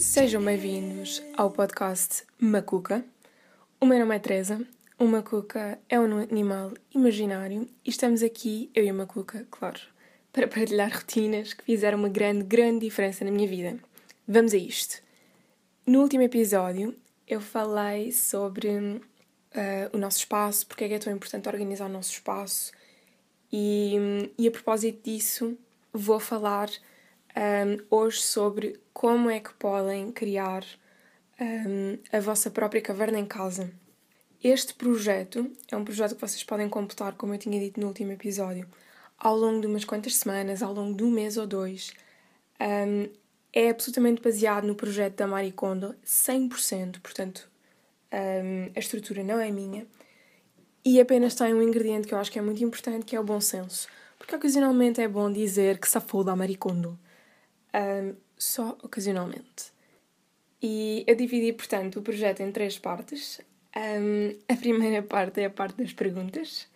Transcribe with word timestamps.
Sejam 0.00 0.42
bem-vindos 0.42 1.22
ao 1.36 1.50
podcast 1.50 2.24
Macuca. 2.38 3.04
O 3.78 3.84
meu 3.84 3.98
nome 3.98 4.16
é 4.16 4.18
Teresa. 4.18 4.66
O 4.98 5.04
Macuca 5.04 5.78
é 5.90 6.00
um 6.00 6.16
animal 6.16 6.72
imaginário 6.94 7.68
e 7.84 7.90
estamos 7.90 8.22
aqui, 8.22 8.70
eu 8.74 8.82
e 8.82 8.88
a 8.88 8.94
Macuca, 8.94 9.46
claro, 9.50 9.78
para 10.32 10.48
partilhar 10.48 10.90
rotinas 10.90 11.52
que 11.52 11.62
fizeram 11.64 11.98
uma 11.98 12.08
grande, 12.08 12.44
grande 12.44 12.86
diferença 12.86 13.26
na 13.26 13.30
minha 13.30 13.46
vida. 13.46 13.78
Vamos 14.26 14.54
a 14.54 14.56
isto. 14.56 15.02
No 15.86 16.00
último 16.00 16.22
episódio, 16.22 16.96
eu 17.28 17.42
falei 17.42 18.10
sobre 18.10 18.70
uh, 18.70 19.00
o 19.92 19.98
nosso 19.98 20.16
espaço, 20.16 20.66
porque 20.66 20.84
é 20.84 20.88
que 20.88 20.94
é 20.94 20.98
tão 20.98 21.12
importante 21.12 21.46
organizar 21.46 21.84
o 21.84 21.92
nosso 21.92 22.12
espaço, 22.12 22.72
e, 23.52 24.32
e 24.38 24.48
a 24.48 24.50
propósito 24.50 25.04
disso, 25.04 25.58
vou 25.92 26.18
falar 26.18 26.70
um, 27.36 27.96
hoje 27.96 28.20
sobre 28.20 28.80
como 28.92 29.30
é 29.30 29.40
que 29.40 29.52
podem 29.54 30.10
criar 30.10 30.64
um, 31.40 31.98
a 32.12 32.20
vossa 32.20 32.50
própria 32.50 32.82
caverna 32.82 33.18
em 33.18 33.26
casa. 33.26 33.70
Este 34.42 34.74
projeto 34.74 35.50
é 35.70 35.76
um 35.76 35.84
projeto 35.84 36.14
que 36.14 36.20
vocês 36.20 36.42
podem 36.42 36.68
completar, 36.68 37.14
como 37.14 37.34
eu 37.34 37.38
tinha 37.38 37.60
dito 37.60 37.78
no 37.80 37.88
último 37.88 38.12
episódio, 38.12 38.66
ao 39.18 39.36
longo 39.36 39.60
de 39.60 39.66
umas 39.66 39.84
quantas 39.84 40.16
semanas, 40.16 40.62
ao 40.62 40.72
longo 40.72 40.96
de 40.96 41.04
um 41.04 41.10
mês 41.10 41.36
ou 41.36 41.46
dois. 41.46 41.92
Um, 42.60 43.08
é 43.52 43.70
absolutamente 43.70 44.22
baseado 44.22 44.64
no 44.64 44.74
projeto 44.74 45.16
da 45.16 45.26
Marie 45.26 45.52
Kondo, 45.52 45.94
100%, 46.04 47.00
portanto, 47.00 47.50
a 48.12 48.78
estrutura 48.78 49.24
não 49.24 49.40
é 49.40 49.50
minha. 49.50 49.86
E 50.84 51.00
apenas 51.00 51.34
tem 51.34 51.52
um 51.52 51.62
ingrediente 51.62 52.06
que 52.06 52.14
eu 52.14 52.18
acho 52.18 52.30
que 52.30 52.38
é 52.38 52.42
muito 52.42 52.62
importante, 52.62 53.04
que 53.04 53.16
é 53.16 53.20
o 53.20 53.24
bom 53.24 53.40
senso. 53.40 53.88
Porque 54.18 54.34
ocasionalmente 54.36 55.00
é 55.00 55.08
bom 55.08 55.30
dizer 55.30 55.78
que 55.78 55.88
safou 55.88 56.22
da 56.22 56.36
Marie 56.36 56.56
Kondo 56.56 56.98
um, 57.74 58.14
só 58.36 58.76
ocasionalmente. 58.82 59.72
E 60.62 61.04
eu 61.06 61.14
dividi, 61.14 61.52
portanto, 61.52 61.98
o 61.98 62.02
projeto 62.02 62.40
em 62.40 62.52
três 62.52 62.78
partes. 62.78 63.40
Um, 63.76 64.36
a 64.48 64.56
primeira 64.56 65.02
parte 65.02 65.40
é 65.40 65.46
a 65.46 65.50
parte 65.50 65.76
das 65.76 65.92
perguntas. 65.92 66.68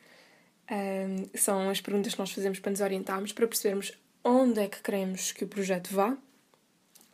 Um, 0.70 1.27
são 1.37 1.69
as 1.69 1.81
perguntas 1.81 2.15
que 2.15 2.20
nós 2.20 2.33
fazemos 2.33 2.59
para 2.59 2.70
nos 2.70 2.81
orientarmos, 2.81 3.33
para 3.33 3.47
percebermos 3.47 3.92
onde 4.22 4.61
é 4.61 4.69
que 4.69 4.81
queremos 4.81 5.33
que 5.33 5.45
o 5.45 5.48
projeto 5.48 5.92
vá. 5.92 6.17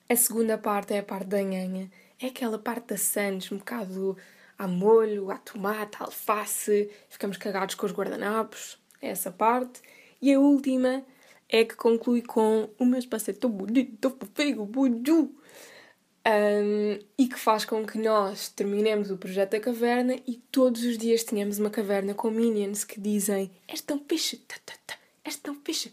A 0.08 0.16
segunda 0.16 0.56
parte 0.56 0.94
é 0.94 0.98
a 0.98 1.02
parte 1.02 1.26
da 1.26 1.42
nhanha. 1.42 1.90
É 2.20 2.26
aquela 2.26 2.58
parte 2.58 2.88
da 2.88 2.96
sandes, 2.96 3.50
um 3.50 3.58
bocado 3.58 4.16
a 4.58 4.68
molho, 4.68 5.30
a 5.30 5.38
tomate, 5.38 5.96
a 5.98 6.04
alface. 6.04 6.90
Ficamos 7.08 7.36
cagados 7.36 7.74
com 7.74 7.86
os 7.86 7.92
guardanapos. 7.92 8.78
É 9.00 9.08
essa 9.08 9.32
parte. 9.32 9.80
E 10.20 10.32
a 10.32 10.38
última 10.38 11.04
é 11.50 11.64
que 11.64 11.74
conclui 11.74 12.22
com 12.22 12.70
o 12.78 12.84
meu 12.84 12.98
espaço 12.98 13.30
é 13.30 13.34
tão 13.34 13.50
bonito, 13.50 13.96
tão 13.96 14.16
fofinho, 14.16 14.64
bonito. 14.64 15.34
Um, 16.26 16.98
e 17.18 17.26
que 17.26 17.38
faz 17.38 17.64
com 17.64 17.84
que 17.84 17.98
nós 17.98 18.50
terminemos 18.50 19.10
o 19.10 19.16
projeto 19.16 19.52
da 19.52 19.60
caverna 19.60 20.14
e 20.26 20.36
todos 20.52 20.84
os 20.84 20.98
dias 20.98 21.24
tenhamos 21.24 21.58
uma 21.58 21.70
caverna 21.70 22.12
com 22.12 22.30
minions 22.30 22.84
que 22.84 23.00
dizem 23.00 23.50
és 23.66 23.80
tão 23.80 23.98
fixe, 24.06 24.40
és 25.24 25.36
tão 25.36 25.54
fixe. 25.64 25.92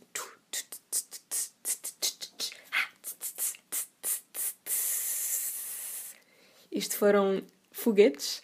Isto 6.72 6.98
foram 6.98 7.42
foguetes. 7.72 8.44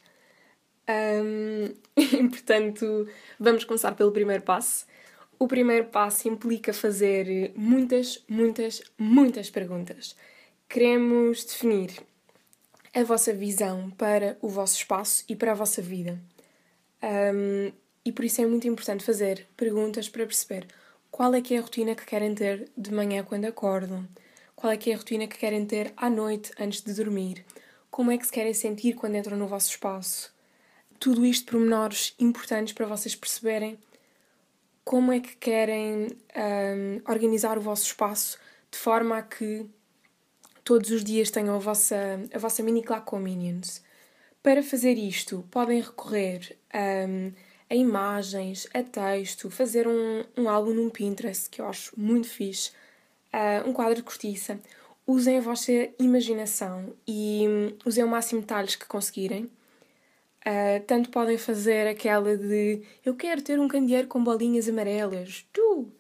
Um, 0.90 1.76
e, 1.96 2.30
portanto, 2.30 3.08
vamos 3.40 3.66
começar 3.66 3.92
pelo 3.92 4.12
primeiro 4.12 4.42
passo 4.42 4.86
o 5.44 5.48
primeiro 5.48 5.88
passo 5.88 6.30
implica 6.30 6.72
fazer 6.72 7.52
muitas, 7.54 8.24
muitas, 8.30 8.82
muitas 8.98 9.50
perguntas. 9.50 10.16
Queremos 10.70 11.44
definir 11.44 11.92
a 12.94 13.04
vossa 13.04 13.34
visão 13.34 13.92
para 13.92 14.38
o 14.42 14.48
vosso 14.48 14.78
espaço 14.78 15.26
e 15.28 15.36
para 15.36 15.52
a 15.52 15.56
vossa 15.56 15.82
vida. 15.82 16.18
Um, 17.04 17.74
e 18.06 18.12
por 18.14 18.24
isso 18.24 18.42
é 18.42 18.46
muito 18.46 18.70
importante 18.70 19.04
fazer 19.04 19.46
perguntas 19.58 20.08
para 20.08 20.26
perceber 20.26 20.66
qual 21.12 21.36
é 21.36 21.42
que 21.42 21.56
é 21.56 21.58
a 21.58 21.62
rotina 21.62 21.94
que 21.94 22.06
querem 22.06 22.34
ter 22.34 22.72
de 22.78 22.94
manhã 22.94 23.22
quando 23.22 23.44
acordam, 23.44 24.08
qual 24.56 24.72
é 24.72 24.78
que 24.78 24.92
é 24.92 24.94
a 24.94 24.98
rotina 24.98 25.28
que 25.28 25.38
querem 25.38 25.66
ter 25.66 25.92
à 25.98 26.10
noite 26.10 26.54
antes 26.58 26.82
de 26.82 26.94
dormir, 26.94 27.46
como 27.92 28.12
é 28.12 28.18
que 28.18 28.26
se 28.26 28.32
querem 28.32 28.54
sentir 28.54 28.94
quando 28.94 29.18
entram 29.18 29.36
no 29.36 29.48
vosso 29.48 29.72
espaço. 29.72 30.34
Tudo 30.98 31.26
isto 31.26 31.52
pormenores 31.52 32.16
importantes 32.18 32.74
para 32.74 32.86
vocês 32.86 33.14
perceberem 33.14 33.78
como 34.84 35.12
é 35.12 35.20
que 35.20 35.36
querem 35.38 36.08
um, 36.36 37.12
organizar 37.12 37.58
o 37.58 37.62
vosso 37.62 37.86
espaço 37.86 38.38
de 38.72 38.78
forma 38.78 39.18
a 39.18 39.22
que 39.22 39.66
todos 40.64 40.92
os 40.92 41.04
dias 41.04 41.30
tenham 41.30 41.56
a 41.56 41.60
vossa, 41.60 42.22
a 42.34 42.38
vossa 42.38 42.64
mini 42.64 42.84
claque 42.84 43.06
com 43.06 43.20
Minions. 43.20 43.82
Para 44.42 44.62
fazer 44.62 44.98
isto, 44.98 45.46
podem 45.50 45.82
recorrer 45.82 46.58
um, 47.08 47.32
a 47.70 47.76
imagens, 47.76 48.68
a 48.74 48.84
texto, 48.84 49.50
fazer 49.50 49.88
um, 49.88 50.24
um 50.38 50.50
álbum 50.50 50.74
num 50.74 50.90
Pinterest, 50.90 51.50
que 51.50 51.62
eu 51.62 51.68
acho 51.68 51.98
muito 51.98 52.28
fixe, 52.28 52.72
uh, 53.34 53.68
um 53.68 53.74
quadro 53.74 53.96
de 53.96 54.04
cortiça. 54.04 54.60
Usem 55.08 55.38
a 55.38 55.42
vossa 55.42 55.72
imaginação 56.00 56.94
e 57.08 57.46
um, 57.48 57.78
usem 57.86 58.04
o 58.04 58.08
máximo 58.08 58.42
de 58.42 58.48
detalhes 58.48 58.76
que 58.76 58.86
conseguirem. 58.86 59.50
Uh, 60.46 60.84
tanto 60.86 61.10
podem 61.10 61.38
fazer 61.38 61.88
aquela 61.88 62.36
de 62.36 62.82
eu 63.06 63.16
quero 63.16 63.42
ter 63.42 63.60
um 63.60 63.68
candeeiro 63.68 64.08
com 64.08 64.24
bolinhas 64.24 64.68
amarelas, 64.68 65.46
tu! 65.54 65.92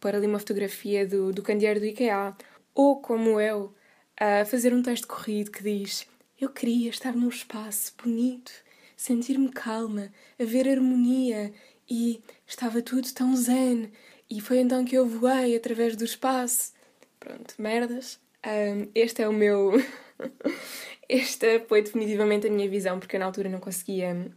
Para 0.00 0.18
ali 0.18 0.26
uma 0.26 0.40
fotografia 0.40 1.06
do, 1.06 1.32
do 1.32 1.42
candeeiro 1.42 1.80
do 1.80 1.86
IKEA. 1.86 2.34
Ou 2.74 3.00
como 3.00 3.40
eu, 3.40 3.74
uh, 4.20 4.44
fazer 4.46 4.74
um 4.74 4.82
texto 4.82 5.06
corrido 5.06 5.50
que 5.50 5.62
diz 5.62 6.06
eu 6.38 6.50
queria 6.50 6.90
estar 6.90 7.14
num 7.14 7.30
espaço 7.30 7.94
bonito, 8.02 8.52
sentir-me 8.94 9.48
calma, 9.48 10.12
a 10.38 10.44
ver 10.44 10.68
harmonia 10.68 11.50
e 11.88 12.22
estava 12.46 12.82
tudo 12.82 13.10
tão 13.12 13.34
zen. 13.34 13.90
E 14.28 14.40
foi 14.40 14.58
então 14.58 14.84
que 14.84 14.96
eu 14.96 15.06
voei 15.06 15.56
através 15.56 15.96
do 15.96 16.04
espaço. 16.04 16.72
Pronto, 17.18 17.54
merdas. 17.58 18.20
Um, 18.44 18.82
ah, 18.82 18.88
este 18.94 19.22
é 19.22 19.28
o 19.28 19.32
meu. 19.32 19.72
Esta 21.08 21.60
foi 21.68 21.82
definitivamente 21.82 22.46
a 22.46 22.50
minha 22.50 22.68
visão, 22.68 22.98
porque 22.98 23.16
eu 23.16 23.20
na 23.20 23.26
altura 23.26 23.48
não 23.48 23.60
conseguia 23.60 24.30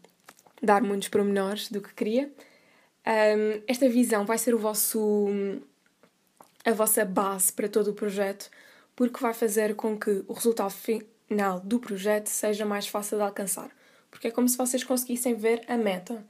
dar 0.62 0.82
muitos 0.82 1.08
pormenores 1.08 1.70
do 1.70 1.82
que 1.82 1.94
queria. 1.94 2.32
Um, 3.06 3.64
esta 3.68 3.90
visão 3.90 4.26
vai 4.26 4.38
ser 4.38 4.54
o 4.54 4.60
vosso, 4.60 5.28
a 6.64 6.72
vossa 6.72 7.04
base 7.04 7.52
para 7.52 7.68
todo 7.68 7.90
o 7.90 7.94
projeto, 7.94 8.50
porque 8.96 9.20
vai 9.20 9.34
fazer 9.34 9.76
com 9.76 9.98
que 9.98 10.24
o 10.28 10.34
resultado 10.34 10.72
final 10.72 11.60
do 11.62 11.80
projeto 11.80 12.28
seja 12.28 12.66
mais 12.66 12.88
fácil 12.88 13.18
de 13.18 13.24
alcançar. 13.24 13.72
Porque 14.12 14.28
é 14.28 14.32
como 14.32 14.48
se 14.48 14.58
vocês 14.58 14.84
conseguissem 14.84 15.36
ver 15.36 15.64
a 15.68 15.78
meta. 15.78 16.24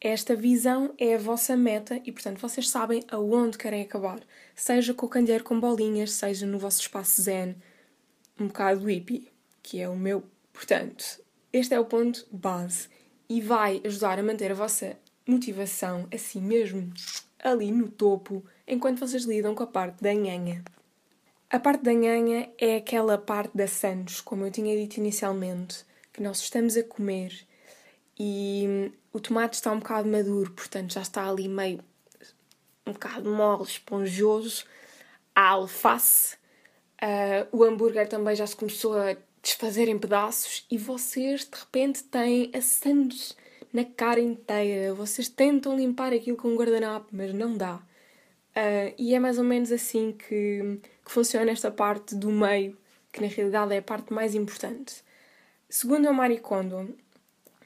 Esta 0.00 0.34
visão 0.34 0.92
é 0.98 1.14
a 1.14 1.18
vossa 1.18 1.56
meta 1.56 2.00
e, 2.04 2.12
portanto, 2.12 2.38
vocês 2.38 2.68
sabem 2.68 3.02
aonde 3.10 3.56
querem 3.56 3.82
acabar. 3.82 4.20
Seja 4.54 4.92
com 4.92 5.06
o 5.06 5.08
candeeiro 5.08 5.44
com 5.44 5.58
bolinhas, 5.58 6.12
seja 6.12 6.46
no 6.46 6.58
vosso 6.58 6.80
espaço 6.80 7.22
zen, 7.22 7.56
um 8.38 8.48
bocado 8.48 8.84
hippie 8.86 9.33
que 9.64 9.80
é 9.80 9.88
o 9.88 9.96
meu. 9.96 10.22
Portanto, 10.52 11.04
este 11.52 11.74
é 11.74 11.80
o 11.80 11.86
ponto 11.86 12.24
base 12.30 12.88
e 13.28 13.40
vai 13.40 13.80
ajudar 13.84 14.18
a 14.18 14.22
manter 14.22 14.52
a 14.52 14.54
vossa 14.54 14.96
motivação 15.26 16.06
assim 16.14 16.40
mesmo 16.40 16.92
ali 17.42 17.72
no 17.72 17.88
topo 17.88 18.44
enquanto 18.68 19.00
vocês 19.00 19.24
lidam 19.24 19.54
com 19.54 19.62
a 19.62 19.66
parte 19.66 20.02
da 20.02 20.12
nhanha. 20.12 20.62
A 21.50 21.58
parte 21.58 21.82
da 21.82 21.92
nhanha 21.92 22.52
é 22.58 22.76
aquela 22.76 23.16
parte 23.16 23.56
da 23.56 23.66
Santos, 23.66 24.20
como 24.20 24.46
eu 24.46 24.50
tinha 24.50 24.76
dito 24.76 24.98
inicialmente, 24.98 25.84
que 26.12 26.22
nós 26.22 26.40
estamos 26.40 26.76
a 26.76 26.82
comer 26.84 27.46
e 28.18 28.92
o 29.12 29.18
tomate 29.18 29.54
está 29.54 29.72
um 29.72 29.78
bocado 29.78 30.08
maduro, 30.08 30.52
portanto 30.52 30.92
já 30.92 31.02
está 31.02 31.28
ali 31.28 31.48
meio 31.48 31.80
um 32.86 32.92
bocado 32.92 33.30
mole, 33.30 33.64
esponjoso. 33.64 34.64
A 35.34 35.50
alface, 35.50 36.36
uh, 37.02 37.48
o 37.50 37.64
hambúrguer 37.64 38.08
também 38.08 38.36
já 38.36 38.46
se 38.46 38.54
começou 38.54 38.96
a 38.96 39.16
desfazer 39.44 39.88
em 39.88 39.98
pedaços 39.98 40.66
e 40.70 40.78
vocês 40.78 41.42
de 41.44 41.58
repente 41.58 42.02
têm 42.04 42.50
a 42.54 42.62
sandes 42.62 43.36
na 43.72 43.84
cara 43.84 44.20
inteira. 44.20 44.94
Vocês 44.94 45.28
tentam 45.28 45.76
limpar 45.76 46.12
aquilo 46.12 46.36
com 46.36 46.48
um 46.48 46.56
guardanapo, 46.56 47.08
mas 47.12 47.32
não 47.34 47.56
dá. 47.56 47.76
Uh, 47.76 48.94
e 48.96 49.14
é 49.14 49.20
mais 49.20 49.36
ou 49.36 49.44
menos 49.44 49.70
assim 49.70 50.12
que, 50.12 50.80
que 51.04 51.10
funciona 51.10 51.50
esta 51.50 51.70
parte 51.70 52.14
do 52.14 52.30
meio, 52.30 52.76
que 53.12 53.20
na 53.20 53.26
realidade 53.26 53.74
é 53.74 53.78
a 53.78 53.82
parte 53.82 54.12
mais 54.12 54.34
importante. 54.34 55.04
Segundo 55.68 56.08
a 56.08 56.12
Marie 56.12 56.38
Kondo, 56.38 56.96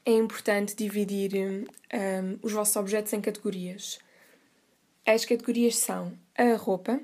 é 0.05 0.11
importante 0.11 0.75
dividir 0.75 1.31
um, 1.35 2.39
os 2.41 2.51
vossos 2.51 2.75
objetos 2.75 3.13
em 3.13 3.21
categorias. 3.21 3.99
As 5.05 5.23
categorias 5.25 5.77
são 5.77 6.17
a 6.35 6.55
roupa, 6.55 6.99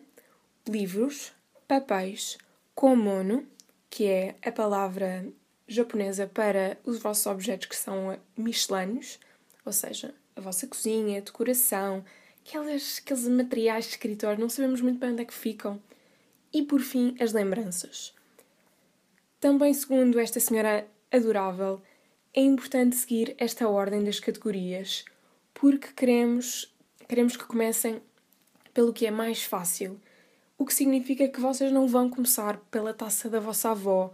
livros, 0.68 1.32
papéis, 1.68 2.38
komono, 2.74 3.48
que 3.96 4.08
é 4.08 4.36
a 4.46 4.52
palavra 4.52 5.26
japonesa 5.66 6.28
para 6.28 6.78
os 6.84 7.00
vossos 7.00 7.26
objetos 7.28 7.68
que 7.68 7.78
são 7.78 8.20
miscelâneos, 8.36 9.18
ou 9.66 9.72
seja, 9.72 10.14
a 10.36 10.42
vossa 10.42 10.68
cozinha, 10.68 11.22
decoração, 11.22 12.04
aquelas, 12.46 13.00
aqueles 13.02 13.26
materiais 13.26 13.86
de 13.86 13.92
escritório, 13.92 14.38
não 14.38 14.50
sabemos 14.50 14.82
muito 14.82 15.00
bem 15.00 15.12
onde 15.14 15.22
é 15.22 15.26
que 15.26 15.34
ficam. 15.34 15.82
E 16.52 16.62
por 16.62 16.82
fim, 16.82 17.16
as 17.22 17.32
lembranças. 17.32 18.14
Também, 19.40 19.74
segundo 19.74 20.20
esta 20.20 20.42
senhora 20.42 20.86
adorável, 21.10 21.82
é 22.34 22.42
importante 22.42 22.98
seguir 22.98 23.34
esta 23.38 23.66
ordem 23.70 24.04
das 24.04 24.20
categorias 24.20 25.06
porque 25.54 25.94
queremos, 25.96 26.70
queremos 27.08 27.38
que 27.38 27.46
comecem 27.46 28.02
pelo 28.74 28.92
que 28.92 29.06
é 29.06 29.12
mais 29.12 29.42
fácil. 29.42 29.98
O 30.58 30.66
que 30.66 30.74
significa 30.74 31.28
que 31.28 31.42
vocês 31.42 31.72
não 31.72 31.86
vão 31.86 32.10
começar 32.10 32.58
pela 32.72 32.94
taça 32.94 33.30
da 33.30 33.42
vossa 33.42 33.72
avó, 33.72 34.14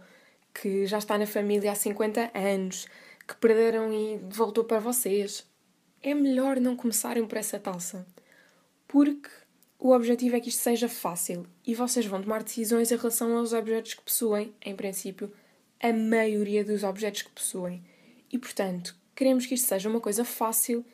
que 0.52 0.86
já 0.86 0.98
está 0.98 1.16
na 1.16 1.26
família 1.26 1.70
há 1.70 1.74
50 1.74 2.32
anos, 2.34 2.86
que 3.26 3.36
perderam 3.36 3.92
e 3.92 4.18
voltou 4.28 4.64
para 4.64 4.80
vocês. 4.80 5.46
É 6.02 6.12
melhor 6.14 6.58
não 6.58 6.74
começarem 6.74 7.24
por 7.24 7.38
essa 7.38 7.60
taça, 7.60 8.04
porque 8.88 9.30
o 9.78 9.92
objetivo 9.92 10.34
é 10.34 10.40
que 10.40 10.48
isto 10.48 10.60
seja 10.60 10.88
fácil 10.88 11.46
e 11.64 11.76
vocês 11.76 12.06
vão 12.06 12.20
tomar 12.20 12.42
decisões 12.42 12.90
em 12.90 12.96
relação 12.96 13.36
aos 13.36 13.52
objetos 13.52 13.94
que 13.94 14.02
possuem, 14.02 14.52
em 14.64 14.74
princípio, 14.74 15.32
a 15.80 15.92
maioria 15.92 16.64
dos 16.64 16.82
objetos 16.82 17.22
que 17.22 17.30
possuem. 17.30 17.84
E 18.32 18.38
portanto, 18.38 18.96
queremos 19.14 19.46
que 19.46 19.54
isto 19.54 19.68
seja 19.68 19.88
uma 19.88 20.00
coisa 20.00 20.24
fácil 20.24 20.84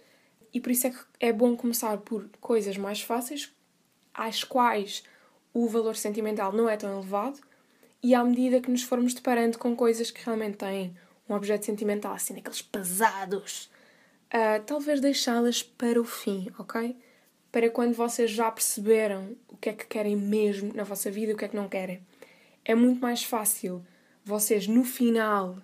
e 0.53 0.61
por 0.61 0.71
isso 0.73 0.87
é 0.87 0.91
que 0.91 0.99
é 1.21 1.33
bom 1.33 1.56
começar 1.56 1.97
por 1.99 2.29
coisas 2.41 2.77
mais 2.77 3.00
fáceis, 3.00 3.50
às 4.12 4.45
quais 4.45 5.03
o 5.65 5.69
valor 5.69 5.97
sentimental 5.97 6.53
não 6.53 6.69
é 6.69 6.77
tão 6.77 6.93
elevado, 6.93 7.41
e 8.01 8.15
à 8.15 8.23
medida 8.23 8.61
que 8.61 8.71
nos 8.71 8.85
formos 8.85 9.13
deparando 9.13 9.59
com 9.59 9.75
coisas 9.75 10.11
que 10.11 10.25
realmente 10.25 10.57
têm 10.57 10.97
um 11.29 11.35
objeto 11.35 11.67
sentimental, 11.67 12.13
assim, 12.13 12.35
naqueles 12.35 12.63
pesados, 12.63 13.69
uh, 14.33 14.63
talvez 14.65 15.01
deixá-las 15.01 15.63
para 15.63 16.01
o 16.01 16.05
fim, 16.05 16.49
ok? 16.59 16.97
Para 17.51 17.69
quando 17.71 17.93
vocês 17.95 18.31
já 18.31 18.51
perceberam 18.51 19.37
o 19.49 19.57
que 19.57 19.71
é 19.71 19.73
que 19.73 19.87
querem 19.87 20.17
mesmo 20.17 20.73
na 20.73 20.85
vossa 20.85 21.11
vida 21.11 21.33
e 21.33 21.35
o 21.35 21.37
que 21.37 21.45
é 21.45 21.49
que 21.49 21.57
não 21.57 21.69
querem. 21.69 22.01
É 22.65 22.75
muito 22.75 23.01
mais 23.01 23.25
fácil 23.25 23.85
vocês, 24.25 24.69
no 24.69 24.85
final 24.85 25.59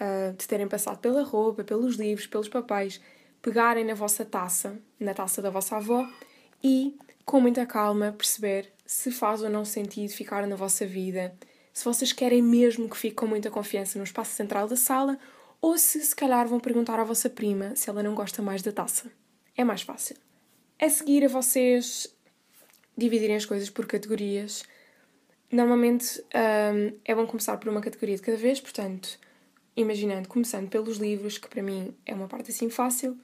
uh, 0.00 0.36
de 0.36 0.46
terem 0.46 0.68
passado 0.68 0.98
pela 0.98 1.22
roupa, 1.22 1.64
pelos 1.64 1.96
livros, 1.96 2.26
pelos 2.26 2.48
papéis, 2.48 3.00
pegarem 3.40 3.86
na 3.86 3.94
vossa 3.94 4.22
taça, 4.22 4.78
na 4.98 5.14
taça 5.14 5.40
da 5.40 5.48
vossa 5.48 5.76
avó, 5.76 6.06
e, 6.62 6.94
com 7.30 7.40
muita 7.40 7.64
calma, 7.64 8.10
perceber 8.10 8.72
se 8.84 9.12
faz 9.12 9.40
ou 9.40 9.48
não 9.48 9.64
sentido 9.64 10.10
ficar 10.10 10.44
na 10.48 10.56
vossa 10.56 10.84
vida, 10.84 11.32
se 11.72 11.84
vocês 11.84 12.12
querem 12.12 12.42
mesmo 12.42 12.90
que 12.90 12.96
fique 12.96 13.14
com 13.14 13.26
muita 13.28 13.48
confiança 13.48 13.96
no 13.98 14.04
espaço 14.04 14.32
central 14.32 14.66
da 14.66 14.74
sala, 14.74 15.16
ou 15.60 15.78
se 15.78 16.00
se 16.00 16.16
calhar 16.16 16.48
vão 16.48 16.58
perguntar 16.58 16.98
à 16.98 17.04
vossa 17.04 17.30
prima 17.30 17.76
se 17.76 17.88
ela 17.88 18.02
não 18.02 18.16
gosta 18.16 18.42
mais 18.42 18.62
da 18.62 18.72
taça. 18.72 19.12
É 19.56 19.62
mais 19.62 19.82
fácil. 19.82 20.16
A 20.76 20.90
seguir 20.90 21.24
a 21.24 21.28
vocês 21.28 22.12
dividirem 22.98 23.36
as 23.36 23.46
coisas 23.46 23.70
por 23.70 23.86
categorias. 23.86 24.64
Normalmente 25.52 26.20
um, 26.34 26.98
é 27.04 27.14
bom 27.14 27.28
começar 27.28 27.56
por 27.58 27.68
uma 27.68 27.80
categoria 27.80 28.16
de 28.16 28.22
cada 28.22 28.38
vez, 28.38 28.60
portanto, 28.60 29.20
imaginando, 29.76 30.26
começando 30.28 30.68
pelos 30.68 30.96
livros, 30.96 31.38
que 31.38 31.46
para 31.46 31.62
mim 31.62 31.94
é 32.04 32.12
uma 32.12 32.26
parte 32.26 32.50
assim 32.50 32.68
fácil, 32.68 33.16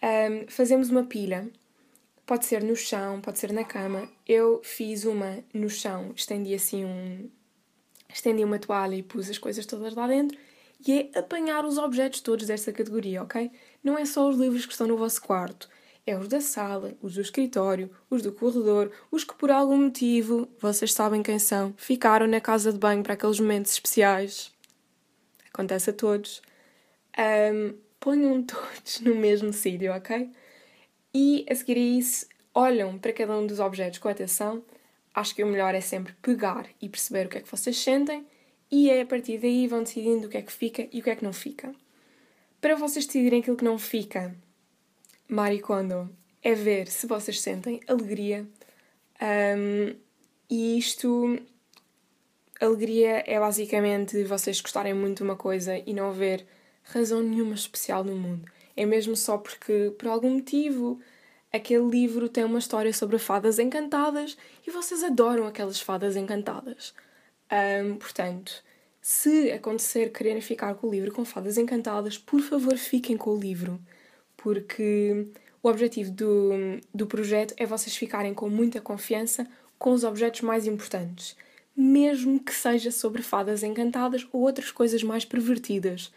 um, 0.00 0.46
fazemos 0.46 0.90
uma 0.90 1.02
pilha. 1.02 1.50
Pode 2.32 2.46
ser 2.46 2.62
no 2.62 2.74
chão, 2.74 3.20
pode 3.20 3.38
ser 3.38 3.52
na 3.52 3.62
cama. 3.62 4.08
Eu 4.26 4.62
fiz 4.64 5.04
uma 5.04 5.44
no 5.52 5.68
chão, 5.68 6.14
estendi 6.16 6.54
assim 6.54 6.82
um. 6.82 7.28
Estendi 8.08 8.42
uma 8.42 8.58
toalha 8.58 8.94
e 8.94 9.02
pus 9.02 9.28
as 9.28 9.36
coisas 9.36 9.66
todas 9.66 9.94
lá 9.94 10.06
dentro. 10.06 10.38
E 10.88 11.10
é 11.14 11.18
apanhar 11.18 11.62
os 11.66 11.76
objetos 11.76 12.22
todos 12.22 12.46
desta 12.46 12.72
categoria, 12.72 13.22
ok? 13.22 13.50
Não 13.84 13.98
é 13.98 14.06
só 14.06 14.26
os 14.26 14.38
livros 14.38 14.64
que 14.64 14.72
estão 14.72 14.86
no 14.86 14.96
vosso 14.96 15.20
quarto. 15.20 15.68
É 16.06 16.16
os 16.16 16.26
da 16.26 16.40
sala, 16.40 16.94
os 17.02 17.16
do 17.16 17.20
escritório, 17.20 17.90
os 18.08 18.22
do 18.22 18.32
corredor, 18.32 18.90
os 19.10 19.24
que 19.24 19.34
por 19.34 19.50
algum 19.50 19.76
motivo, 19.76 20.48
vocês 20.58 20.94
sabem 20.94 21.22
quem 21.22 21.38
são, 21.38 21.74
ficaram 21.76 22.26
na 22.26 22.40
casa 22.40 22.72
de 22.72 22.78
banho 22.78 23.02
para 23.02 23.12
aqueles 23.12 23.38
momentos 23.40 23.72
especiais. 23.72 24.50
Acontece 25.52 25.90
a 25.90 25.92
todos. 25.92 26.40
Um, 27.52 27.74
ponham 28.00 28.42
todos 28.42 29.00
no 29.00 29.14
mesmo 29.14 29.52
sítio, 29.52 29.92
ok? 29.92 30.30
E 31.14 31.44
a 31.48 31.54
seguir 31.54 31.76
a 31.76 31.98
isso, 31.98 32.26
olham 32.54 32.98
para 32.98 33.12
cada 33.12 33.36
um 33.36 33.46
dos 33.46 33.60
objetos 33.60 33.98
com 33.98 34.08
atenção. 34.08 34.62
Acho 35.14 35.34
que 35.34 35.44
o 35.44 35.46
melhor 35.46 35.74
é 35.74 35.80
sempre 35.80 36.14
pegar 36.22 36.66
e 36.80 36.88
perceber 36.88 37.26
o 37.26 37.28
que 37.28 37.38
é 37.38 37.40
que 37.40 37.50
vocês 37.50 37.76
sentem 37.76 38.26
e 38.70 38.88
é 38.88 39.02
a 39.02 39.06
partir 39.06 39.36
daí 39.36 39.66
vão 39.66 39.82
decidindo 39.82 40.26
o 40.26 40.30
que 40.30 40.38
é 40.38 40.42
que 40.42 40.50
fica 40.50 40.88
e 40.90 41.00
o 41.00 41.02
que 41.02 41.10
é 41.10 41.14
que 41.14 41.22
não 41.24 41.32
fica. 41.32 41.74
Para 42.58 42.74
vocês 42.74 43.04
decidirem 43.04 43.40
aquilo 43.40 43.56
que 43.56 43.64
não 43.64 43.78
fica, 43.78 44.34
Maricondo, 45.28 46.08
é 46.42 46.54
ver 46.54 46.88
se 46.88 47.06
vocês 47.06 47.38
sentem 47.40 47.80
alegria. 47.86 48.46
Um, 49.20 49.94
e 50.48 50.78
isto, 50.78 51.38
alegria 52.58 53.22
é 53.26 53.38
basicamente 53.38 54.24
vocês 54.24 54.60
gostarem 54.60 54.94
muito 54.94 55.18
de 55.18 55.22
uma 55.24 55.36
coisa 55.36 55.76
e 55.76 55.92
não 55.92 56.08
haver 56.08 56.46
razão 56.82 57.22
nenhuma 57.22 57.54
especial 57.54 58.02
no 58.02 58.16
mundo. 58.16 58.50
É 58.76 58.86
mesmo 58.86 59.16
só 59.16 59.38
porque, 59.38 59.92
por 59.98 60.08
algum 60.08 60.30
motivo, 60.30 61.00
aquele 61.52 61.88
livro 61.88 62.28
tem 62.28 62.44
uma 62.44 62.58
história 62.58 62.92
sobre 62.92 63.18
fadas 63.18 63.58
encantadas 63.58 64.36
e 64.66 64.70
vocês 64.70 65.02
adoram 65.02 65.46
aquelas 65.46 65.80
fadas 65.80 66.16
encantadas. 66.16 66.94
Um, 67.52 67.96
portanto, 67.96 68.64
se 69.00 69.50
acontecer 69.50 70.10
quererem 70.10 70.40
ficar 70.40 70.74
com 70.74 70.86
o 70.86 70.90
livro 70.90 71.12
com 71.12 71.24
fadas 71.24 71.58
encantadas, 71.58 72.16
por 72.16 72.40
favor 72.40 72.76
fiquem 72.76 73.16
com 73.16 73.30
o 73.30 73.38
livro, 73.38 73.78
porque 74.36 75.26
o 75.62 75.68
objetivo 75.68 76.10
do, 76.10 76.50
do 76.94 77.06
projeto 77.06 77.54
é 77.56 77.66
vocês 77.66 77.94
ficarem 77.96 78.32
com 78.32 78.48
muita 78.48 78.80
confiança 78.80 79.46
com 79.78 79.92
os 79.92 80.04
objetos 80.04 80.40
mais 80.42 80.66
importantes, 80.66 81.36
mesmo 81.76 82.38
que 82.38 82.54
seja 82.54 82.90
sobre 82.90 83.22
fadas 83.22 83.62
encantadas 83.62 84.26
ou 84.32 84.42
outras 84.42 84.70
coisas 84.70 85.02
mais 85.02 85.24
pervertidas. 85.24 86.12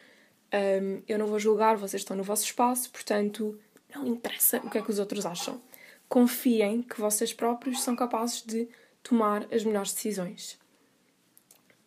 Um, 0.54 1.02
eu 1.08 1.18
não 1.18 1.28
vou 1.28 1.40
julgar, 1.40 1.76
vocês 1.76 2.02
estão 2.02 2.16
no 2.16 2.24
vosso 2.24 2.44
espaço, 2.46 2.90
portanto, 2.90 3.60
não 3.94 4.06
interessa 4.06 4.58
o 4.58 4.70
que 4.70 4.78
é 4.78 4.82
que 4.82 4.92
os 4.92 5.00
outros 5.00 5.26
acham. 5.26 5.62
Confiem 6.08 6.82
que 6.82 7.00
vocês 7.00 7.34
próprios 7.34 7.82
são 7.82 7.96
capazes 7.96 8.42
de 8.44 8.68
tomar 9.02 9.46
as 9.54 9.64
melhores 9.64 9.94
decisões. 9.94 10.58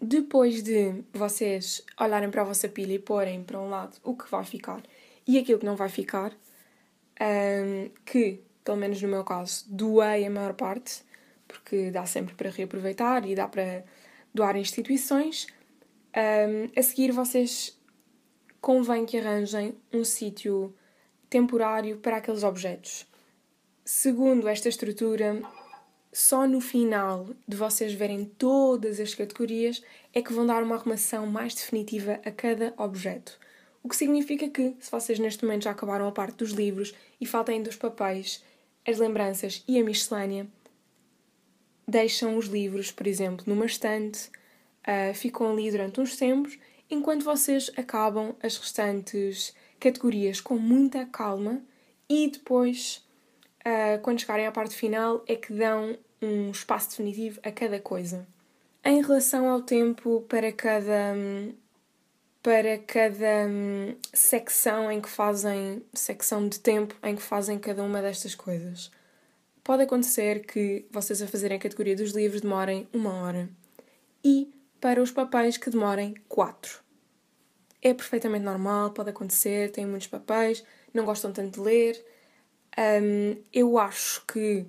Depois 0.01 0.63
de 0.63 1.03
vocês 1.13 1.85
olharem 1.99 2.31
para 2.31 2.43
a 2.43 2.45
vossa 2.45 2.69
pilha 2.69 2.93
e 2.93 2.99
porem 2.99 3.43
para 3.43 3.59
um 3.59 3.69
lado 3.69 3.97
o 4.05 4.15
que 4.15 4.31
vai 4.31 4.45
ficar 4.45 4.83
e 5.27 5.39
aquilo 5.39 5.59
que 5.59 5.67
não 5.67 5.77
vai 5.77 5.89
ficar, 5.89 6.33
um, 7.21 7.91
que, 8.05 8.41
pelo 8.65 8.77
menos 8.77 9.01
no 9.03 9.09
meu 9.09 9.25
caso, 9.25 9.65
doei 9.69 10.25
a 10.25 10.31
maior 10.31 10.55
parte, 10.55 11.03
porque 11.47 11.91
dá 11.91 12.07
sempre 12.07 12.35
para 12.35 12.51
reaproveitar 12.51 13.27
e 13.27 13.35
dá 13.35 13.49
para 13.49 13.85
doar 14.33 14.57
instituições, 14.57 15.47
um, 16.17 16.79
a 16.79 16.83
seguir 16.83 17.13
vocês 17.13 17.78
convém 18.61 19.07
que 19.07 19.19
arranjem 19.19 19.75
um 19.93 20.05
sítio 20.05 20.75
temporário 21.29 21.99
para 21.99 22.17
aqueles 22.17 22.43
objetos. 22.43 23.07
Segundo 23.85 24.49
esta 24.49 24.69
estrutura, 24.69 25.41
só 26.13 26.47
no 26.47 26.61
final 26.61 27.29
de 27.47 27.57
vocês 27.57 27.93
verem 27.93 28.25
todas 28.25 28.99
as 28.99 29.15
categorias 29.15 29.83
é 30.13 30.23
que 30.23 30.33
vão 30.33 30.47
dar 30.47 30.63
uma 30.63 30.75
arrumação 30.75 31.27
mais 31.27 31.55
definitiva 31.55 32.21
a 32.25 32.31
cada 32.31 32.75
objeto. 32.77 33.39
O 33.83 33.89
que 33.89 33.97
significa 33.97 34.49
que, 34.49 34.75
se 34.81 34.91
vocês 34.91 35.19
neste 35.19 35.45
momento 35.45 35.65
já 35.65 35.71
acabaram 35.71 36.09
a 36.09 36.13
parte 36.13 36.37
dos 36.37 36.51
livros 36.51 36.95
e 37.21 37.27
faltam 37.27 37.55
ainda 37.55 37.71
os 37.71 37.77
papéis, 37.77 38.43
as 38.87 38.99
lembranças 38.99 39.63
e 39.69 39.79
a 39.79 39.85
miscelânea, 39.85 40.47
deixam 41.87 42.37
os 42.37 42.47
livros, 42.47 42.91
por 42.91 43.07
exemplo, 43.07 43.45
numa 43.47 43.65
estante, 43.67 44.29
uh, 44.83 45.15
ficam 45.15 45.53
ali 45.53 45.71
durante 45.71 46.01
uns 46.01 46.17
tempos 46.17 46.59
enquanto 46.91 47.25
vocês 47.25 47.71
acabam 47.77 48.35
as 48.43 48.57
restantes 48.57 49.55
categorias 49.79 50.41
com 50.41 50.57
muita 50.57 51.07
calma 51.07 51.63
e 52.09 52.31
depois, 52.31 53.07
uh, 53.61 54.01
quando 54.03 54.21
chegarem 54.21 54.47
à 54.47 54.53
parte 54.53 54.75
final, 54.75 55.23
é 55.27 55.37
que 55.37 55.53
dão 55.53 55.97
um 56.21 56.51
espaço 56.51 56.91
definitivo 56.91 57.41
a 57.43 57.53
cada 57.53 57.79
coisa. 57.79 58.27
Em 58.85 59.03
relação 59.03 59.49
ao 59.49 59.63
tempo 59.63 60.25
para 60.29 60.53
cada 60.53 61.15
para 62.43 62.79
cada 62.79 63.47
secção 64.15 64.91
em 64.91 65.01
que 65.01 65.09
fazem 65.09 65.83
secção 65.93 66.49
de 66.49 66.59
tempo 66.61 66.95
em 67.03 67.15
que 67.15 67.21
fazem 67.21 67.59
cada 67.59 67.83
uma 67.83 68.01
destas 68.01 68.35
coisas. 68.35 68.91
Pode 69.63 69.83
acontecer 69.83 70.47
que 70.47 70.87
vocês 70.91 71.21
a 71.21 71.27
fazerem 71.27 71.59
a 71.59 71.61
categoria 71.61 71.95
dos 71.95 72.13
livros 72.13 72.41
demorem 72.41 72.89
uma 72.93 73.13
hora 73.23 73.51
e 74.25 74.51
para 74.81 75.03
os 75.03 75.11
papéis 75.11 75.57
que 75.57 75.71
demorem 75.71 76.15
4. 76.29 76.81
É 77.81 77.95
perfeitamente 77.95 78.45
normal, 78.45 78.91
pode 78.91 79.11
acontecer, 79.11 79.71
têm 79.71 79.87
muitos 79.87 80.09
papéis, 80.09 80.65
não 80.93 81.05
gostam 81.05 81.33
tanto 81.33 81.61
de 81.61 81.61
ler. 81.61 82.05
Um, 82.77 83.37
eu 83.53 83.79
acho 83.79 84.25
que 84.27 84.67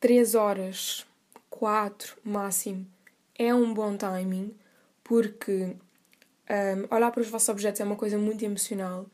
3 0.00 0.34
horas, 0.34 1.06
4 1.50 2.16
máximo, 2.24 2.86
é 3.38 3.54
um 3.54 3.72
bom 3.72 3.96
timing, 3.96 4.54
porque 5.02 5.76
um, 6.50 6.94
olhar 6.94 7.10
para 7.10 7.20
os 7.20 7.28
vossos 7.28 7.48
objetos 7.48 7.80
é 7.80 7.84
uma 7.84 7.96
coisa 7.96 8.18
muito 8.18 8.44
emocional 8.44 9.06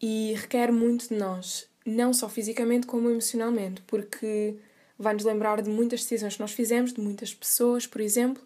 e 0.00 0.34
requer 0.34 0.72
muito 0.72 1.08
de 1.08 1.14
nós, 1.14 1.68
não 1.84 2.12
só 2.12 2.28
fisicamente 2.28 2.86
como 2.86 3.10
emocionalmente, 3.10 3.82
porque 3.82 4.56
vai-nos 4.98 5.24
lembrar 5.24 5.62
de 5.62 5.70
muitas 5.70 6.02
decisões 6.02 6.34
que 6.34 6.40
nós 6.40 6.52
fizemos, 6.52 6.92
de 6.92 7.00
muitas 7.00 7.34
pessoas, 7.34 7.86
por 7.86 8.00
exemplo, 8.00 8.42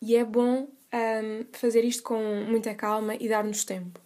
e 0.00 0.16
é 0.16 0.24
bom 0.24 0.68
um, 0.92 1.46
fazer 1.52 1.84
isto 1.84 2.02
com 2.02 2.44
muita 2.46 2.74
calma 2.74 3.14
e 3.16 3.28
dar-nos 3.28 3.64
tempo. 3.64 4.00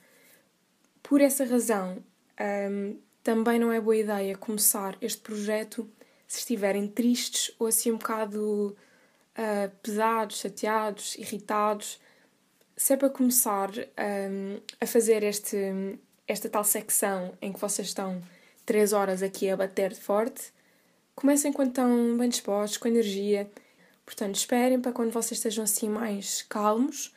Por 1.02 1.20
essa 1.20 1.44
razão, 1.44 2.02
um, 2.40 2.96
também 3.22 3.58
não 3.58 3.72
é 3.72 3.80
boa 3.80 3.96
ideia 3.96 4.36
começar 4.36 4.96
este 5.00 5.20
projeto 5.20 5.88
se 6.26 6.38
estiverem 6.38 6.86
tristes 6.86 7.52
ou 7.58 7.66
assim 7.66 7.90
um 7.90 7.96
bocado 7.96 8.76
uh, 9.36 9.70
pesados, 9.82 10.38
chateados, 10.38 11.16
irritados. 11.16 12.00
Se 12.76 12.94
é 12.94 12.96
para 12.96 13.10
começar 13.10 13.70
um, 13.70 14.60
a 14.80 14.86
fazer 14.86 15.22
este, 15.22 15.56
esta 16.26 16.48
tal 16.48 16.64
secção 16.64 17.36
em 17.42 17.52
que 17.52 17.60
vocês 17.60 17.88
estão 17.88 18.22
3 18.64 18.92
horas 18.92 19.22
aqui 19.22 19.50
a 19.50 19.56
bater 19.56 19.94
forte, 19.94 20.52
comecem 21.14 21.52
quando 21.52 21.70
estão 21.70 22.16
bem 22.16 22.28
dispostos, 22.28 22.78
com 22.78 22.88
energia. 22.88 23.50
Portanto, 24.10 24.34
esperem 24.34 24.80
para 24.80 24.90
quando 24.90 25.12
vocês 25.12 25.38
estejam 25.38 25.62
assim 25.62 25.88
mais 25.88 26.42
calmos 26.42 27.14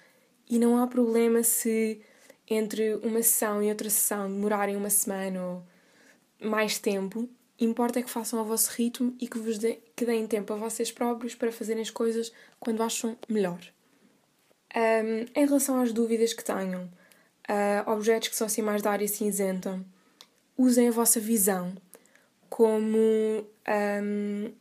e 0.47 0.59
não 0.59 0.77
há 0.77 0.85
problema 0.85 1.41
se 1.41 1.99
entre 2.47 2.93
uma 2.97 3.23
sessão 3.23 3.63
e 3.63 3.69
outra 3.69 3.89
sessão 3.89 4.31
demorarem 4.31 4.75
uma 4.75 4.91
semana 4.91 5.43
ou 5.43 5.63
mais 6.39 6.77
tempo. 6.77 7.27
Importa 7.59 7.97
é 7.97 8.03
que 8.03 8.11
façam 8.11 8.37
ao 8.37 8.45
vosso 8.45 8.69
ritmo 8.73 9.17
e 9.19 9.27
que 9.27 9.39
vos 9.39 9.57
de, 9.57 9.79
que 9.95 10.05
deem 10.05 10.27
tempo 10.27 10.53
a 10.53 10.55
vocês 10.55 10.91
próprios 10.91 11.33
para 11.33 11.51
fazerem 11.51 11.81
as 11.81 11.89
coisas 11.89 12.31
quando 12.59 12.83
acham 12.83 13.17
melhor. 13.27 13.59
Um, 14.75 15.25
em 15.33 15.45
relação 15.47 15.81
às 15.81 15.91
dúvidas 15.91 16.31
que 16.31 16.43
tenham, 16.43 16.83
uh, 17.49 17.89
objetos 17.89 18.27
que 18.27 18.35
são 18.35 18.45
assim 18.45 18.61
mais 18.61 18.83
da 18.83 18.91
área 18.91 19.07
cinzenta, 19.07 19.83
usem 20.55 20.89
a 20.89 20.91
vossa 20.91 21.19
visão 21.19 21.73
como, 22.51 23.47
um, 23.67 24.53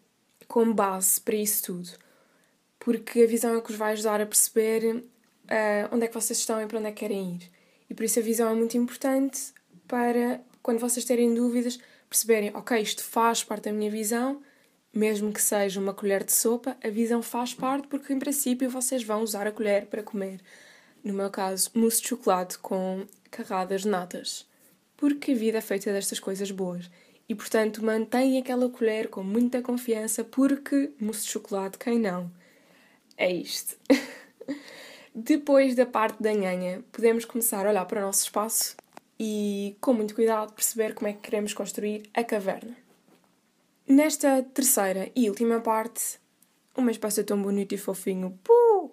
como 0.48 0.72
base 0.72 1.20
para 1.20 1.36
isso 1.36 1.64
tudo. 1.64 2.02
Porque 2.84 3.22
a 3.22 3.26
visão 3.26 3.56
é 3.56 3.60
que 3.60 3.68
vos 3.68 3.76
vai 3.76 3.92
ajudar 3.92 4.20
a 4.20 4.26
perceber 4.26 4.96
uh, 4.96 5.94
onde 5.94 6.04
é 6.04 6.08
que 6.08 6.14
vocês 6.14 6.38
estão 6.38 6.60
e 6.60 6.66
para 6.66 6.78
onde 6.78 6.88
é 6.88 6.92
que 6.92 7.00
querem 7.00 7.36
ir. 7.36 7.50
E 7.88 7.94
por 7.94 8.04
isso 8.04 8.18
a 8.18 8.22
visão 8.22 8.50
é 8.50 8.54
muito 8.54 8.76
importante 8.76 9.52
para, 9.86 10.40
quando 10.62 10.78
vocês 10.78 11.04
terem 11.04 11.34
dúvidas, 11.34 11.78
perceberem: 12.08 12.50
ok, 12.54 12.80
isto 12.80 13.04
faz 13.04 13.44
parte 13.44 13.64
da 13.64 13.72
minha 13.72 13.90
visão, 13.90 14.42
mesmo 14.92 15.32
que 15.32 15.40
seja 15.40 15.80
uma 15.80 15.94
colher 15.94 16.24
de 16.24 16.32
sopa, 16.32 16.76
a 16.82 16.88
visão 16.88 17.22
faz 17.22 17.54
parte 17.54 17.86
porque, 17.88 18.12
em 18.12 18.18
princípio, 18.18 18.70
vocês 18.70 19.04
vão 19.04 19.22
usar 19.22 19.46
a 19.46 19.52
colher 19.52 19.86
para 19.86 20.02
comer. 20.02 20.40
No 21.04 21.14
meu 21.14 21.30
caso, 21.30 21.70
mousse 21.74 22.00
de 22.00 22.08
chocolate 22.08 22.58
com 22.58 23.06
carradas 23.30 23.82
de 23.82 23.88
natas 23.88 24.46
porque 25.02 25.32
a 25.32 25.34
vida 25.34 25.58
é 25.58 25.60
feita 25.60 25.92
destas 25.92 26.20
coisas 26.20 26.52
boas. 26.52 26.88
E 27.28 27.34
portanto, 27.34 27.84
mantém 27.84 28.38
aquela 28.38 28.68
colher 28.68 29.08
com 29.08 29.24
muita 29.24 29.60
confiança, 29.60 30.22
porque 30.22 30.92
mousse 31.00 31.24
de 31.24 31.30
chocolate, 31.30 31.76
quem 31.76 31.98
não? 31.98 32.30
É 33.16 33.30
isto. 33.32 33.76
Depois 35.14 35.74
da 35.74 35.84
parte 35.84 36.22
da 36.22 36.32
nhanha, 36.32 36.82
podemos 36.90 37.24
começar 37.24 37.66
a 37.66 37.70
olhar 37.70 37.84
para 37.84 38.00
o 38.00 38.06
nosso 38.06 38.24
espaço 38.24 38.76
e, 39.18 39.76
com 39.80 39.92
muito 39.92 40.14
cuidado, 40.14 40.52
perceber 40.52 40.94
como 40.94 41.08
é 41.08 41.12
que 41.12 41.20
queremos 41.20 41.52
construir 41.52 42.08
a 42.14 42.24
caverna. 42.24 42.76
Nesta 43.86 44.42
terceira 44.42 45.10
e 45.14 45.28
última 45.28 45.60
parte, 45.60 46.18
uma 46.76 46.90
espécie 46.90 47.22
tão 47.22 47.40
bonito 47.42 47.74
e 47.74 47.78
fofinho, 47.78 48.38
puh, 48.42 48.90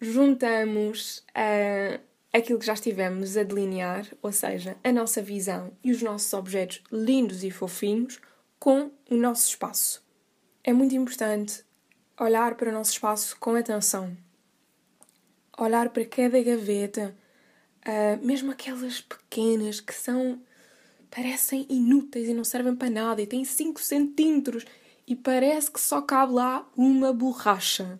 juntamos 0.00 1.22
a 1.34 2.00
aquilo 2.32 2.58
que 2.58 2.66
já 2.66 2.72
estivemos 2.72 3.36
a 3.36 3.42
delinear, 3.42 4.06
ou 4.22 4.32
seja, 4.32 4.76
a 4.82 4.90
nossa 4.90 5.20
visão 5.20 5.72
e 5.84 5.92
os 5.92 6.00
nossos 6.02 6.32
objetos 6.32 6.82
lindos 6.90 7.44
e 7.44 7.50
fofinhos, 7.50 8.18
com 8.58 8.90
o 9.10 9.16
nosso 9.16 9.48
espaço. 9.48 10.02
É 10.64 10.72
muito 10.72 10.94
importante 10.94 11.64
olhar 12.18 12.54
para 12.54 12.70
o 12.70 12.72
nosso 12.72 12.92
espaço 12.92 13.36
com 13.38 13.54
atenção. 13.54 14.16
Olhar 15.58 15.90
para 15.90 16.04
cada 16.04 16.42
gaveta, 16.42 17.14
uh, 17.86 18.26
mesmo 18.26 18.50
aquelas 18.50 19.00
pequenas 19.00 19.80
que 19.80 19.94
são. 19.94 20.40
parecem 21.10 21.66
inúteis 21.68 22.28
e 22.28 22.34
não 22.34 22.44
servem 22.44 22.74
para 22.74 22.90
nada 22.90 23.20
e 23.20 23.26
têm 23.26 23.44
5 23.44 23.80
centímetros 23.80 24.64
e 25.06 25.14
parece 25.14 25.70
que 25.70 25.80
só 25.80 26.00
cabe 26.00 26.32
lá 26.32 26.66
uma 26.76 27.12
borracha 27.12 27.98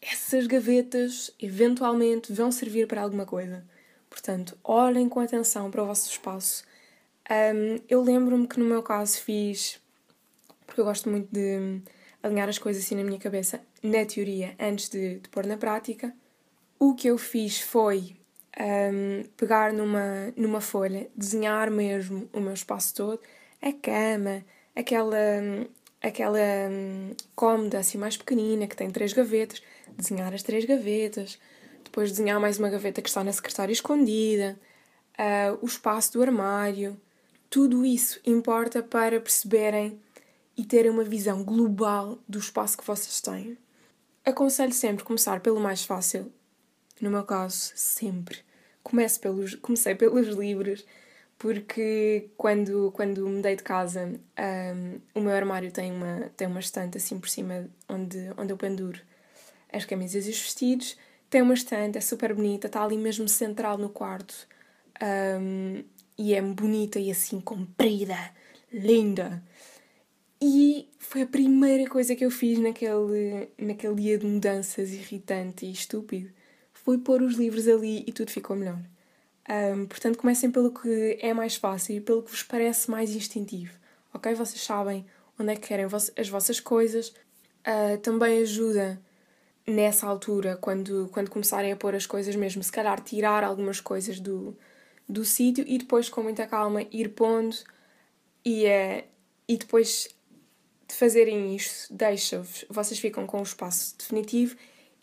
essas 0.00 0.46
gavetas 0.46 1.32
eventualmente 1.40 2.32
vão 2.32 2.50
servir 2.50 2.86
para 2.86 3.02
alguma 3.02 3.26
coisa. 3.26 3.64
Portanto, 4.08 4.56
olhem 4.64 5.08
com 5.08 5.20
atenção 5.20 5.70
para 5.70 5.82
o 5.82 5.86
vosso 5.86 6.10
espaço. 6.10 6.64
Um, 7.30 7.80
eu 7.88 8.02
lembro-me 8.02 8.46
que 8.46 8.58
no 8.58 8.64
meu 8.64 8.82
caso 8.82 9.20
fiz, 9.20 9.80
porque 10.66 10.80
eu 10.80 10.84
gosto 10.84 11.10
muito 11.10 11.28
de 11.30 11.82
alinhar 12.22 12.48
as 12.48 12.58
coisas 12.58 12.84
assim 12.84 12.94
na 12.94 13.04
minha 13.04 13.18
cabeça, 13.18 13.60
na 13.82 14.04
teoria, 14.04 14.54
antes 14.58 14.88
de, 14.88 15.18
de 15.20 15.28
pôr 15.28 15.46
na 15.46 15.56
prática. 15.56 16.12
O 16.78 16.94
que 16.94 17.08
eu 17.08 17.18
fiz 17.18 17.60
foi 17.60 18.16
um, 18.58 19.24
pegar 19.36 19.72
numa, 19.72 20.32
numa 20.36 20.60
folha, 20.60 21.08
desenhar 21.16 21.70
mesmo 21.70 22.28
o 22.32 22.40
meu 22.40 22.54
espaço 22.54 22.94
todo, 22.94 23.20
a 23.60 23.72
cama, 23.72 24.44
aquela, 24.74 25.16
aquela 26.00 26.38
um, 26.70 27.14
cômoda 27.34 27.78
assim 27.78 27.98
mais 27.98 28.16
pequenina 28.16 28.66
que 28.66 28.76
tem 28.76 28.90
três 28.90 29.12
gavetas 29.12 29.62
desenhar 29.98 30.32
as 30.32 30.42
três 30.42 30.64
gavetas, 30.64 31.38
depois 31.84 32.10
desenhar 32.10 32.40
mais 32.40 32.58
uma 32.58 32.68
gaveta 32.68 33.02
que 33.02 33.08
está 33.08 33.24
na 33.24 33.32
secretária 33.32 33.72
escondida, 33.72 34.58
uh, 35.18 35.58
o 35.60 35.66
espaço 35.66 36.12
do 36.12 36.22
armário. 36.22 36.98
Tudo 37.50 37.84
isso 37.84 38.20
importa 38.24 38.82
para 38.82 39.20
perceberem 39.20 40.00
e 40.58 40.64
terem 40.64 40.90
uma 40.90 41.04
visão 41.04 41.44
global 41.44 42.18
do 42.28 42.40
espaço 42.40 42.76
que 42.76 42.84
vocês 42.84 43.20
têm. 43.20 43.56
Aconselho 44.24 44.72
sempre 44.72 45.04
começar 45.04 45.38
pelo 45.38 45.60
mais 45.60 45.84
fácil. 45.84 46.32
No 47.00 47.10
meu 47.10 47.22
caso, 47.22 47.70
sempre. 47.76 48.38
Comece 48.82 49.20
pelos, 49.20 49.54
comecei 49.54 49.94
pelos 49.94 50.26
livros, 50.26 50.84
porque 51.38 52.30
quando, 52.36 52.90
quando 52.92 53.28
mudei 53.28 53.54
de 53.54 53.62
casa, 53.62 54.20
um, 54.74 55.00
o 55.14 55.20
meu 55.20 55.32
armário 55.32 55.70
tem 55.70 55.92
uma, 55.92 56.28
tem 56.36 56.48
uma 56.48 56.58
estante 56.58 56.98
assim 56.98 57.20
por 57.20 57.28
cima 57.28 57.68
onde, 57.88 58.18
onde 58.36 58.52
eu 58.52 58.56
penduro 58.56 59.00
as 59.72 59.84
camisas 59.84 60.26
e 60.26 60.30
os 60.30 60.38
vestidos. 60.38 60.96
Tem 61.30 61.40
uma 61.40 61.54
estante, 61.54 61.98
é 61.98 62.00
super 62.00 62.34
bonita, 62.34 62.66
está 62.66 62.82
ali 62.82 62.98
mesmo 62.98 63.28
central 63.28 63.78
no 63.78 63.90
quarto. 63.90 64.34
Um, 65.00 65.84
e 66.18 66.34
é 66.34 66.42
bonita 66.42 66.98
e 66.98 67.12
assim 67.12 67.40
comprida, 67.40 68.18
linda. 68.72 69.40
E 70.40 70.88
foi 70.98 71.22
a 71.22 71.26
primeira 71.26 71.88
coisa 71.90 72.14
que 72.14 72.24
eu 72.24 72.30
fiz 72.30 72.58
naquele, 72.58 73.48
naquele 73.58 73.94
dia 73.94 74.18
de 74.18 74.26
mudanças 74.26 74.92
irritante 74.92 75.66
e 75.66 75.72
estúpido. 75.72 76.30
Foi 76.72 76.98
pôr 76.98 77.22
os 77.22 77.34
livros 77.34 77.66
ali 77.66 78.04
e 78.06 78.12
tudo 78.12 78.30
ficou 78.30 78.54
melhor. 78.56 78.78
Um, 79.48 79.86
portanto, 79.86 80.18
comecem 80.18 80.50
pelo 80.50 80.72
que 80.72 81.18
é 81.20 81.32
mais 81.34 81.56
fácil 81.56 81.96
e 81.96 82.00
pelo 82.00 82.22
que 82.22 82.30
vos 82.30 82.42
parece 82.42 82.90
mais 82.90 83.16
instintivo. 83.16 83.72
Ok? 84.14 84.32
Vocês 84.34 84.62
sabem 84.62 85.04
onde 85.38 85.52
é 85.52 85.56
que 85.56 85.66
querem 85.66 85.86
as 86.16 86.28
vossas 86.28 86.60
coisas. 86.60 87.08
Uh, 87.66 87.98
também 88.02 88.42
ajuda 88.42 89.00
nessa 89.66 90.06
altura, 90.06 90.56
quando, 90.56 91.08
quando 91.12 91.30
começarem 91.30 91.72
a 91.72 91.76
pôr 91.76 91.94
as 91.94 92.06
coisas 92.06 92.34
mesmo, 92.36 92.62
se 92.62 92.72
calhar 92.72 93.00
tirar 93.02 93.44
algumas 93.44 93.80
coisas 93.80 94.18
do, 94.18 94.56
do 95.08 95.24
sítio 95.24 95.64
e 95.66 95.78
depois, 95.78 96.08
com 96.08 96.22
muita 96.22 96.46
calma, 96.46 96.82
ir 96.90 97.10
pondo 97.10 97.56
e, 98.44 98.64
é, 98.64 99.08
e 99.46 99.56
depois 99.58 100.08
de 100.88 100.94
fazerem 100.94 101.54
isto, 101.54 101.92
deixa-vos, 101.92 102.64
vocês 102.68 102.98
ficam 102.98 103.26
com 103.26 103.40
o 103.40 103.42
espaço 103.42 103.94
definitivo 103.98 104.56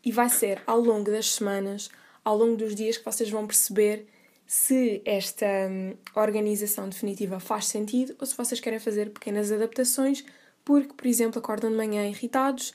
e 0.03 0.11
vai 0.11 0.29
ser 0.29 0.61
ao 0.65 0.79
longo 0.79 1.11
das 1.11 1.33
semanas, 1.33 1.89
ao 2.23 2.35
longo 2.35 2.57
dos 2.57 2.73
dias, 2.73 2.97
que 2.97 3.05
vocês 3.05 3.29
vão 3.29 3.45
perceber 3.45 4.07
se 4.47 5.01
esta 5.05 5.45
hum, 5.69 5.95
organização 6.15 6.89
definitiva 6.89 7.39
faz 7.39 7.65
sentido 7.65 8.15
ou 8.19 8.25
se 8.25 8.35
vocês 8.35 8.59
querem 8.59 8.79
fazer 8.79 9.11
pequenas 9.11 9.51
adaptações, 9.51 10.23
porque, 10.63 10.93
por 10.93 11.07
exemplo, 11.07 11.39
acordam 11.39 11.69
de 11.69 11.77
manhã 11.77 12.07
irritados 12.07 12.73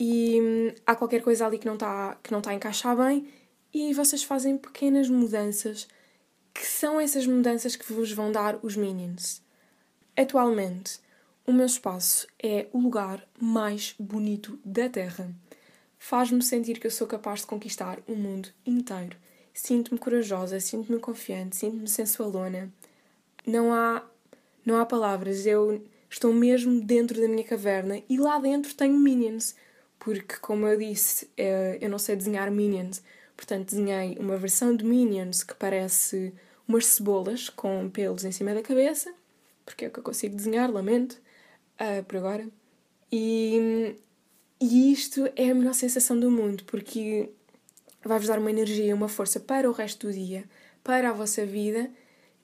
e 0.00 0.40
hum, 0.40 0.74
há 0.86 0.94
qualquer 0.96 1.22
coisa 1.22 1.46
ali 1.46 1.58
que 1.58 1.66
não 1.66 1.74
está 1.74 2.18
que 2.22 2.32
não 2.32 2.38
está 2.38 2.50
a 2.50 2.54
encaixar 2.54 2.96
bem 2.96 3.28
e 3.72 3.92
vocês 3.94 4.22
fazem 4.22 4.58
pequenas 4.58 5.08
mudanças 5.08 5.88
que 6.54 6.66
são 6.66 7.00
essas 7.00 7.26
mudanças 7.26 7.76
que 7.76 7.92
vos 7.92 8.12
vão 8.12 8.30
dar 8.30 8.58
os 8.62 8.76
Minions. 8.76 9.40
Atualmente, 10.16 11.00
o 11.46 11.52
meu 11.52 11.66
espaço 11.66 12.26
é 12.42 12.68
o 12.72 12.78
lugar 12.78 13.26
mais 13.40 13.94
bonito 13.98 14.58
da 14.64 14.88
Terra. 14.88 15.34
Faz-me 15.98 16.42
sentir 16.42 16.78
que 16.78 16.86
eu 16.86 16.90
sou 16.90 17.06
capaz 17.06 17.40
de 17.40 17.46
conquistar 17.46 18.00
o 18.06 18.14
mundo 18.14 18.48
inteiro. 18.64 19.16
Sinto-me 19.54 19.98
corajosa, 19.98 20.58
sinto-me 20.60 20.98
confiante, 20.98 21.56
sinto-me 21.56 21.88
sensualona. 21.88 22.72
Não 23.46 23.72
há 23.72 24.04
não 24.64 24.78
há 24.78 24.86
palavras, 24.86 25.44
eu 25.44 25.84
estou 26.08 26.32
mesmo 26.32 26.80
dentro 26.80 27.20
da 27.20 27.26
minha 27.26 27.42
caverna 27.42 28.00
e 28.08 28.16
lá 28.16 28.38
dentro 28.38 28.74
tenho 28.74 28.96
minions 28.96 29.56
porque, 30.04 30.34
como 30.40 30.66
eu 30.66 30.76
disse, 30.76 31.30
é, 31.36 31.78
eu 31.80 31.88
não 31.88 31.96
sei 31.96 32.16
desenhar 32.16 32.50
Minions, 32.50 33.00
portanto, 33.36 33.70
desenhei 33.70 34.16
uma 34.18 34.36
versão 34.36 34.74
de 34.74 34.84
Minions 34.84 35.44
que 35.44 35.54
parece 35.54 36.34
umas 36.66 36.86
cebolas 36.86 37.48
com 37.48 37.88
pelos 37.88 38.24
em 38.24 38.32
cima 38.32 38.52
da 38.52 38.62
cabeça, 38.62 39.14
porque 39.64 39.84
é 39.84 39.88
o 39.88 39.92
que 39.92 40.00
eu 40.00 40.02
consigo 40.02 40.34
desenhar, 40.34 40.68
lamento, 40.72 41.22
uh, 41.80 42.02
por 42.04 42.16
agora. 42.16 42.48
E, 43.10 43.96
e 44.60 44.92
isto 44.92 45.28
é 45.36 45.50
a 45.50 45.54
melhor 45.54 45.74
sensação 45.74 46.18
do 46.18 46.30
mundo, 46.30 46.64
porque 46.64 47.30
vai-vos 48.04 48.28
dar 48.28 48.38
uma 48.38 48.50
energia 48.50 48.94
uma 48.94 49.08
força 49.08 49.38
para 49.38 49.68
o 49.68 49.72
resto 49.72 50.06
do 50.06 50.12
dia, 50.12 50.44
para 50.82 51.10
a 51.10 51.12
vossa 51.12 51.44
vida, 51.44 51.90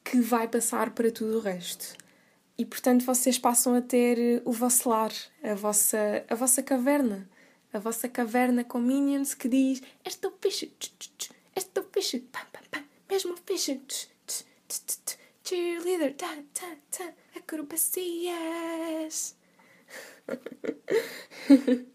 que 0.04 0.20
vai 0.20 0.48
passar 0.48 0.90
para 0.90 1.10
tudo 1.10 1.38
o 1.38 1.40
resto. 1.40 1.96
E 2.56 2.64
portanto 2.64 3.04
vocês 3.04 3.38
passam 3.38 3.74
a 3.74 3.80
ter 3.80 4.42
o 4.44 4.52
vosso 4.52 4.88
lar, 4.88 5.12
a 5.42 5.54
vossa, 5.54 6.24
a 6.28 6.34
vossa 6.34 6.62
caverna. 6.62 7.28
A 7.70 7.78
vossa 7.78 8.08
caverna 8.08 8.64
com 8.64 8.78
minions 8.78 9.34
que 9.34 9.46
diz: 9.46 9.82
Este 10.02 10.24
é 10.24 10.28
o 10.28 10.32
fixe, 10.40 10.72
este 11.54 11.78
é 11.78 11.80
o 11.80 11.84
fixe, 11.92 12.20
pam, 12.20 12.40
pam, 12.50 12.62
pam, 12.70 12.84
mesmo 13.10 13.36
fixe, 13.44 13.80
cheerleader, 15.48 16.14
tá, 16.14 16.36
tá, 16.52 16.76
tá, 16.90 17.12
acrobacias. 17.34 19.34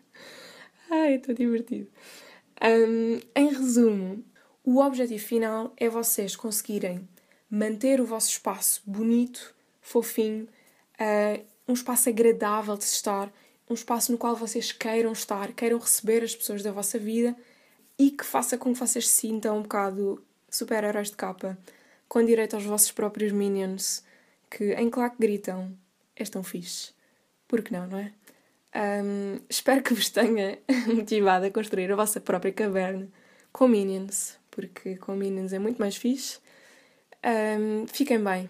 Ai, 0.89 1.15
estou 1.15 1.35
divertido. 1.35 1.87
Um, 2.59 3.19
em 3.35 3.53
resumo, 3.53 4.25
o 4.63 4.79
objetivo 4.79 5.23
final 5.23 5.71
é 5.77 5.87
vocês 5.87 6.35
conseguirem 6.35 7.07
manter 7.49 8.01
o 8.01 8.05
vosso 8.05 8.31
espaço 8.31 8.81
bonito, 8.87 9.53
fofinho, 9.81 10.47
uh, 10.99 11.45
um 11.67 11.73
espaço 11.73 12.09
agradável 12.09 12.75
de 12.75 12.85
se 12.85 12.95
estar, 12.95 13.31
um 13.69 13.75
espaço 13.75 14.11
no 14.11 14.17
qual 14.17 14.35
vocês 14.35 14.71
queiram 14.71 15.11
estar, 15.11 15.53
queiram 15.53 15.77
receber 15.77 16.23
as 16.23 16.35
pessoas 16.35 16.63
da 16.63 16.71
vossa 16.71 16.97
vida 16.97 17.35
e 17.99 18.09
que 18.09 18.25
faça 18.25 18.57
com 18.57 18.73
que 18.73 18.79
vocês 18.79 19.07
se 19.07 19.27
sintam 19.27 19.59
um 19.59 19.61
bocado 19.61 20.25
super-heróis 20.49 21.11
de 21.11 21.15
capa, 21.15 21.55
com 22.13 22.23
direito 22.23 22.55
aos 22.55 22.63
vossos 22.63 22.91
próprios 22.91 23.31
minions, 23.31 24.03
que 24.47 24.75
em 24.75 24.87
claque 24.87 25.15
gritam: 25.19 25.75
És 26.15 26.29
tão 26.29 26.43
fixe. 26.43 26.93
Por 27.47 27.63
que 27.63 27.73
não, 27.73 27.87
não 27.87 27.97
é? 27.97 28.13
Um, 29.03 29.39
espero 29.49 29.81
que 29.81 29.95
vos 29.95 30.09
tenha 30.11 30.59
motivado 30.93 31.47
a 31.47 31.49
construir 31.49 31.91
a 31.91 31.95
vossa 31.95 32.21
própria 32.21 32.53
caverna 32.53 33.07
com 33.51 33.67
minions, 33.67 34.37
porque 34.51 34.95
com 34.97 35.15
minions 35.15 35.53
é 35.53 35.57
muito 35.57 35.79
mais 35.79 35.95
fixe. 35.95 36.37
Um, 37.25 37.87
fiquem 37.87 38.23
bem. 38.23 38.47